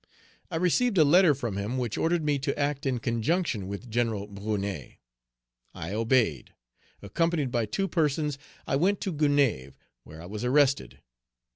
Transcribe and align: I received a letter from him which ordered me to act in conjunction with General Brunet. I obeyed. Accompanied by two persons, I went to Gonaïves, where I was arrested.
I 0.49 0.55
received 0.55 0.97
a 0.97 1.03
letter 1.03 1.35
from 1.35 1.57
him 1.57 1.77
which 1.77 1.95
ordered 1.95 2.23
me 2.23 2.39
to 2.39 2.57
act 2.57 2.87
in 2.87 2.97
conjunction 2.97 3.67
with 3.67 3.87
General 3.91 4.25
Brunet. 4.25 4.93
I 5.75 5.93
obeyed. 5.93 6.55
Accompanied 7.03 7.51
by 7.51 7.67
two 7.67 7.87
persons, 7.87 8.39
I 8.65 8.77
went 8.77 8.99
to 9.01 9.13
Gonaïves, 9.13 9.75
where 10.03 10.19
I 10.19 10.25
was 10.25 10.43
arrested. 10.43 11.01